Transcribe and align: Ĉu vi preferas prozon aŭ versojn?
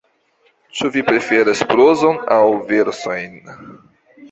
Ĉu 0.77 0.89
vi 0.95 1.03
preferas 1.09 1.61
prozon 1.73 2.19
aŭ 2.39 2.41
versojn? 2.73 3.39